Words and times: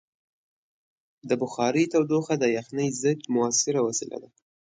د 1.29 1.31
بخارۍ 1.41 1.85
تودوخه 1.93 2.33
د 2.39 2.43
یخنۍ 2.57 2.87
ضد 3.01 3.19
مؤثره 3.35 3.79
وسیله 3.87 4.17
ده. 4.23 4.29